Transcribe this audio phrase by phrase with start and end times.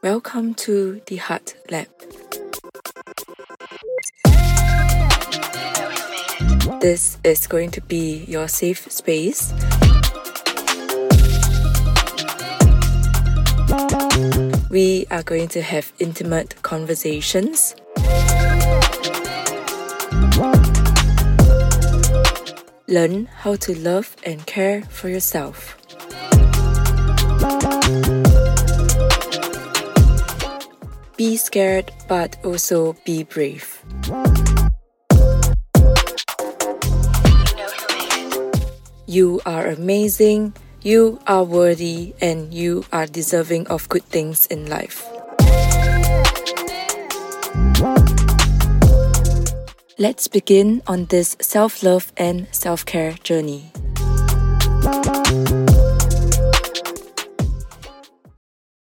[0.00, 1.88] Welcome to the Heart Lab.
[6.80, 9.52] This is going to be your safe space.
[14.70, 17.74] We are going to have intimate conversations.
[22.88, 25.76] Learn how to love and care for yourself.
[31.18, 33.84] Be scared, but also be brave.
[39.04, 45.04] You are amazing, you are worthy, and you are deserving of good things in life.
[50.00, 53.72] Let's begin on this self love and self care journey.